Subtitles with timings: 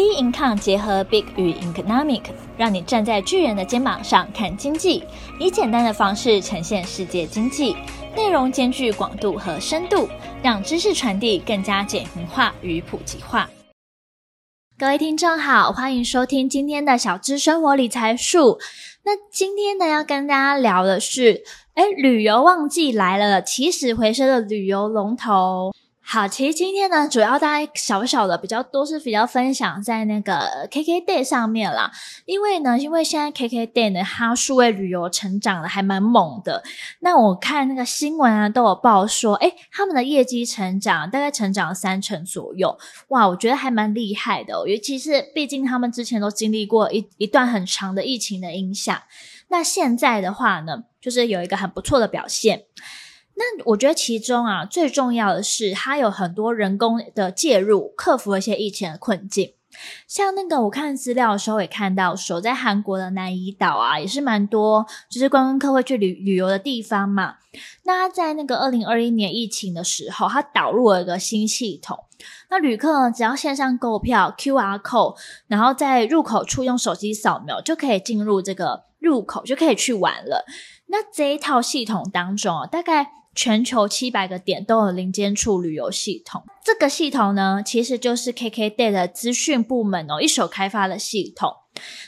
[0.00, 2.22] B Income 结合 Big 与 Economic，
[2.56, 5.04] 让你站在巨人的肩膀上看经济，
[5.38, 7.76] 以简单的方式呈现世界经济，
[8.16, 10.08] 内容兼具广度和深度，
[10.42, 13.50] 让知识传递更加简明化与普及化。
[14.78, 18.58] 各位听众好，欢迎收听今天的小资生活理财树。
[19.04, 21.42] 那今天呢，要跟大家聊的是，
[21.74, 25.70] 哎，旅游旺季来了，起死回生的旅游龙头。
[26.12, 31.92] 好，其实今天呢，主要大家小小的比较多是比较分享在那个 KKday 上面啦。
[32.24, 36.64] 因为呢，因为现在 KKday 呢，它数位旅游成长的还蛮猛的。
[36.98, 42.76] 那我看那个新闻啊，都有报说，诶，他们的业绩成长大概成长三成左右。
[43.10, 49.00] 哇，我觉得还蛮厉害的，尤其是毕竟他们之前都经历过一一段很长的疫情的影响。
[49.46, 52.64] 那现在的话呢，就是有一个很不错的表现。
[53.40, 59.54] 那我觉得其中啊，最重要的是它有很多人工的介入，克服了一些疫情的困境。
[60.06, 67.36] 像那个我看资料的时候也看到说，在韩国的南怡岛啊，也是蛮多就是观光客会去旅旅游的地方嘛。
[67.84, 71.98] 那他在那个二零二一年疫情的时候，他导入了一个新系统。
[72.50, 75.16] 那旅客呢，只要线上购票，QR code，
[75.46, 80.44] 然后在入口处用手机扫描，就可以进入这个入口，就可以去玩了。
[80.88, 83.12] 那这一套系统当中啊，大概。
[83.42, 91.50] 全球七百个点都有零间处旅游系统，这个系统呢，其实就是 KKday 的资讯部门哦一手开发的系统。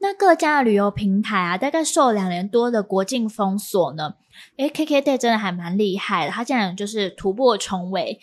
[0.00, 4.16] 那各家的旅游平台啊，大概受两年多的国境封锁呢，
[4.58, 8.20] 诶，KKday 真的还蛮厉害的，它竟然就是突破重围。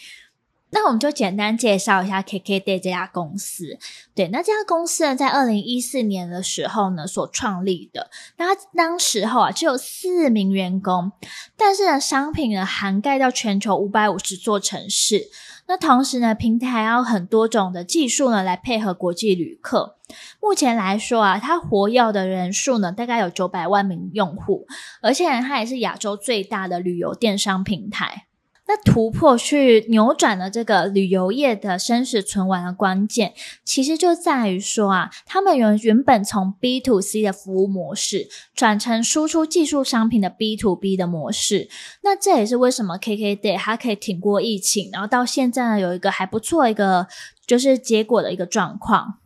[0.71, 3.77] 那我们就简单介绍一下 KKday 这家公司。
[4.15, 8.09] 对，那这家公司呢，在二零一四年的时候呢，所创立的。
[8.37, 11.11] 那当时候啊，只有四名员工，
[11.57, 15.29] 但是呢，商品呢涵盖到全球五百五十座城市。
[15.67, 19.97] 那同时呢，平台还有很多种的技术呢，来配合国际旅客。
[20.41, 24.67] 目前来说啊，它活跃的人数呢，大概有九百万名用户，
[25.01, 28.27] 而且，它也是亚洲最大的旅游电商平台。
[28.67, 33.33] 那突破去扭转了这个旅游业的生死存亡的关键，
[33.65, 41.69] 其实就在于说啊，他们原原本从 B to C 的服务模式转成输出技术商品的 B to B 的模式。
[42.03, 47.07] 那这也是为什么 KKday 它可以挺过疫情，然后到现在呢，有一个还不错一个
[47.45, 49.20] 就是结果的一个状况。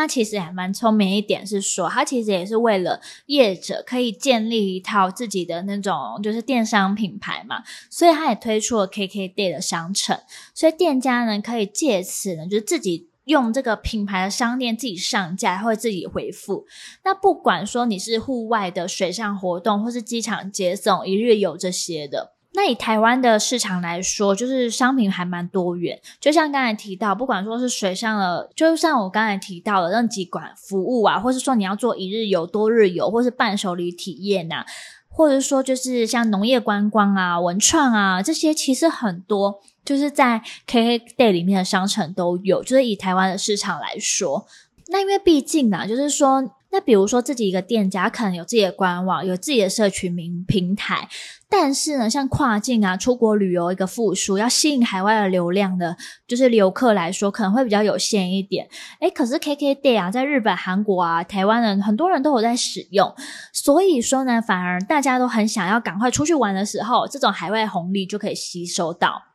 [0.00, 10.18] 他其实还蛮聪明一点，是说他其实也是为了业者可以建立一套自己的那种就是电商品牌嘛，所以他也推出了 KKday 的商城，
[10.54, 16.64] 所以店家呢可以借此呢就是自己用这个品牌的商店自己上架，会自己回复。
[17.04, 22.32] 那不管说你是户外的水上活动，或是机场接送、一日游这些的。
[22.52, 26.00] 那以台湾的市场来说，就是商品还蛮多元。
[26.18, 34.66] 就像刚才提到，不管说是水上的，就像我刚才提到的那几款服务啊，或是说你要做一日游、多日游，或是伴手礼体验呐、啊，
[35.08, 42.64] 或者说就是像农业观光啊、文创啊这些，其实很多就是在 KKday 里面的商城都有。
[42.64, 44.44] 就是以台湾的市场来说，
[44.88, 46.50] 那因为毕竟呢，就是说。
[46.72, 51.08] 那比如说自己一个店家可能有自己的官网，有自己的社群名平台，
[51.48, 55.96] 但是呢，像跨境啊、出国旅游一个复苏，要吸引海外的流量的，
[56.28, 58.68] 就是游客来说，可能会比较有限一点。
[59.00, 63.12] 诶，可是 KKday 啊，在日本、韩国啊、台湾人很多人都有在使用，
[63.52, 69.29] 所以说呢，反而大家都很想要赶快出去玩的时候，这种海外红利就可以吸收到。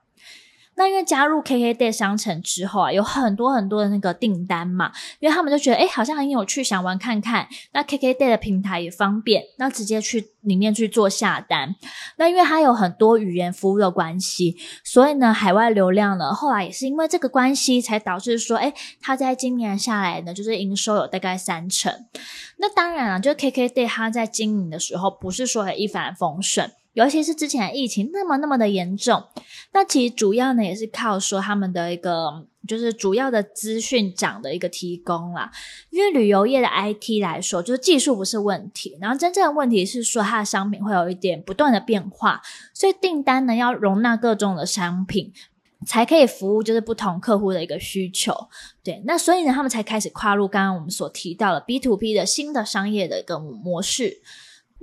[0.78, 7.48] 那因为加入 KKday 商城之后啊，有很多很多的那个订单嘛，因为他们就觉得诶好像很有趣，想玩看看。
[7.72, 11.76] 那 KKday 的平台也方便，那直接去里面去做下单。
[12.18, 22.06] 那因为它有很多语言服务的关系，所以呢，海外流量呢，后来也是因为这个关系，才导致说，诶它在今年下来呢，就是营收有大概三成。
[22.58, 26.72] 那当然了，就 KKday 它在经营的时候，不是说一帆风顺。
[26.96, 29.22] 尤其是之前疫情那么那么的严重，
[29.74, 35.52] 那其实主要呢也是靠说他们的一个就是主要的资讯长的一个提供啦。
[35.90, 42.42] 因为旅游业的 IT 来说，就是技术不是问题，然后真正的问题是说它的商品会有一点不断的变化，
[42.74, 45.34] 所以订单呢要容纳各种的商品，
[45.86, 48.34] 才可以服务就是不同客户的一个需求。
[48.82, 54.22] 对，那所以呢他们才开始跨入刚刚我们所提到的 B to B 的新的商业的一个模式。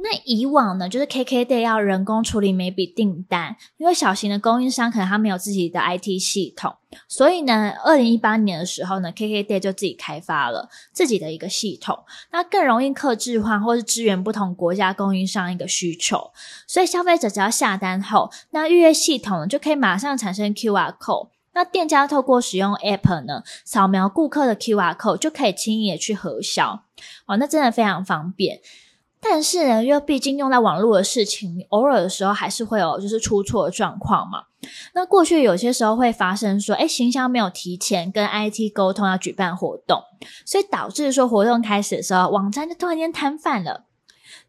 [0.03, 6.75] 那以往呢，就是 KKday 要人工处理每笔订单，因为小型的供应商可能他没有自己的 IT 系统，
[7.07, 12.01] 所以呢，二零一八年的时候呢，KKday 就自己开发了自己的一个系统，
[12.33, 16.33] 那更容易客制化或是支援不同国家供应商一个需求，
[16.67, 21.29] 所以消费者只要下单后，那预约系统就可以马上产生 QR code。
[21.55, 26.85] 那店家透过使用 App 呢，扫描顾客的 QR code 就可以轻易的去核销，
[27.27, 28.61] 哦，那真的非常方便。
[29.25, 34.43] 但是呢，因为毕竟用在网络的事情，偶尔的时候还是会有就是出错的状况嘛。
[34.95, 40.03] 那过去有些时候会发生说，诶，行销没有提前跟 IT 沟通要举办活动，
[40.45, 43.85] 所以导致说活动开始的时候，网站就突然间瘫痪了。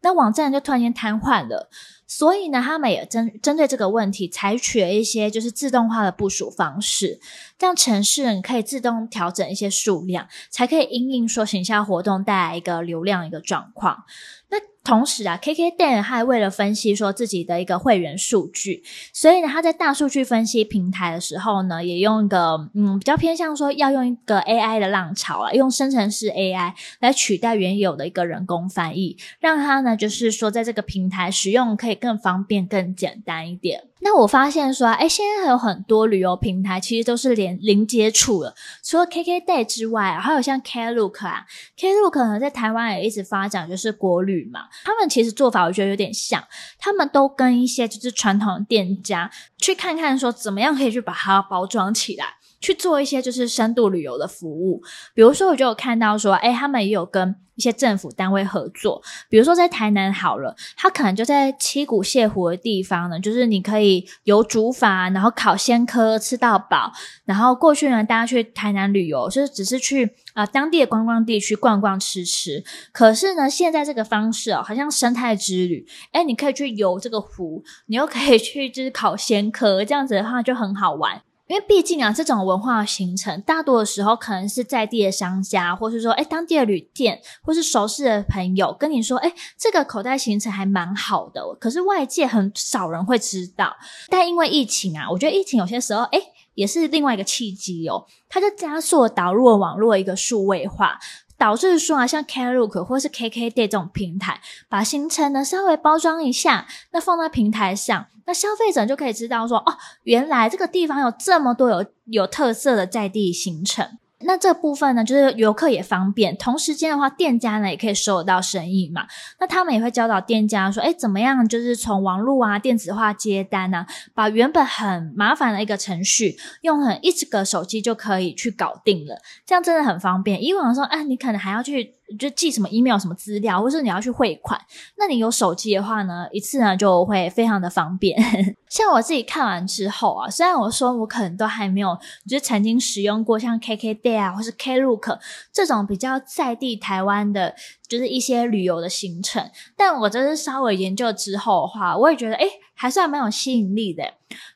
[0.00, 1.70] 那网站就突然间瘫痪了。
[2.06, 7.18] 所以呢，他们也针针对这个问题，采取了一些就是自动化的部署方式，
[7.58, 14.04] 让城市人可以自动调整一些数量，才可以因应说行销活动带来一个流量一个状况。
[14.50, 33.84] 那同时啊，KKday 还为了分析说自己的一个会员数据，所以呢，他在大数据分析平台的时候呢，也用一个嗯比较偏向说要用一个 AI 的浪潮啊，用生成式 AI 来取代原有的一个人工翻译，让他呢就是说在这个平台使用可以更方便、更简单一点。
[34.00, 41.46] 那我发现说，哎，现在还有很多旅游平台其实都是连零接触的，除了 KKday 之外，还有像 Klook 啊
[41.78, 46.44] ，Klook 呢在台湾也一直发展就是国旅嘛，他们其实做法我觉得有点像，
[46.78, 52.26] 他们都跟一些就是传统的店家去看看说怎么样可以去把它包装起来。
[52.64, 54.82] 去做一些就是深度旅游的服务，
[55.12, 66.90] 比如说我就有看到说，诶，他们也有跟一些政府单位合作，比如说在台南好了，他可能就在七股潟湖的地方呢，就是你可以游竹筏，然后烤鲜蚵吃到饱，
[67.26, 81.22] 然后过去呢，大家去台南旅游，就是只是去啊、当地的观光地区逛逛吃吃，可是呢，现在这个方式哦，好像生态之旅，诶，你可以去游这个湖，你又可以去就是烤鲜蚵，这样子的话就很好玩。
[81.46, 93.76] 因为毕竟啊，这种文化形成大多的时候可能是在地的商家，或是说，诶当地的旅店，或是熟识的朋友跟你说，哎这个口袋行程还蛮好的，可是外界很少人会知道。
[94.08, 96.20] 但因为疫情啊，我觉得疫情有些时候，诶
[96.54, 100.98] 也是另外一个契机哦，它就加速了导入了网络一个数位化。
[101.36, 113.98] 导致说啊，像 Klook 或是 KKday 这种平台，把行程呢稍微包装一下，那放在平台上，那消费者就可以知道说，哦，原来这个地方有这么多有有特色的在地行程。
[114.20, 119.06] 那这部分呢，就是游客也方便，同时间的话，店家呢也可以收得到生意嘛。
[119.38, 130.42] 那他们也会教导店家说，诶，怎么样，就是从网络啊、电子化接单啊，把原本很麻烦的一个程序，用很一个手机就可以去搞定了，这样真的很方便。
[130.42, 131.94] 以往说，哎，你可能还要去。
[132.18, 134.60] 就寄什么 email 什么资料，或是你要去汇款，
[134.98, 138.14] 那你有手机的话呢，一次呢就会非常的方便。
[138.74, 141.96] 像我自己看完之后啊，虽然我说我可能都还没有，
[142.28, 145.16] 就是曾经使用过像 KKday 啊，或是 Klook
[145.52, 147.54] 这种比较在地台湾的，
[147.86, 154.02] 就是一些旅游的行程，但我真是稍微研究之后的话，我也觉得诶还算蛮有吸引力的。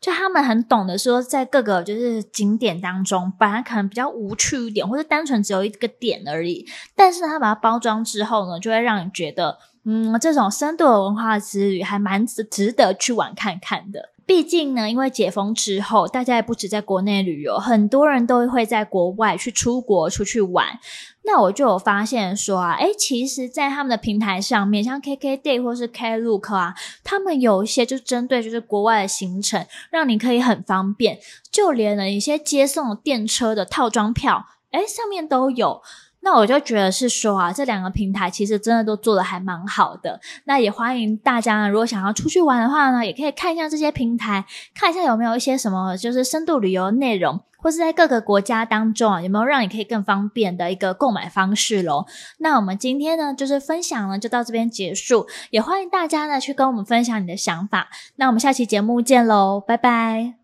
[0.01, 6.67] 就他们很懂得说，在各个就是景点当中，本来可能比较无趣一点，或者单纯只有一个点而已，
[6.97, 9.61] 但是他把它包装之后呢，就会让你觉得，
[9.91, 14.11] 嗯，这种深度的文化之旅还蛮值值得去玩看看的。
[14.27, 20.79] 毕竟呢，因为解封之后，大家也不止在国内旅游，很多人都会在国外去出国出去玩。
[21.25, 31.19] 那我就有发现说啊，诶，其实，在他们的平台上面，像 KKday 或是 Klook 啊，他们有一些就针对就是国外的行程，让你可以很方便，
[31.51, 35.81] 就连了一些接送电车的套装票，诶，上面都有。
[36.31, 40.21] 那我就觉得是说啊，这两个平台其实真的都做的还蛮好的。
[40.45, 44.45] 那也欢迎大家呢，如果想要出去玩的话呢，也可以看一下这些平台，
[44.75, 52.07] 看一下有没有一些什么就是深度旅游内容，或是在各个国家当中啊，有没有让你可以更方便的一个购买方式咯。
[52.41, 55.27] 那我们今天呢，就是分享呢，就到这边结束。
[55.49, 57.89] 也欢迎大家呢去跟我们分享你的想法。
[58.17, 60.38] 那我们下期节目见喽，拜拜。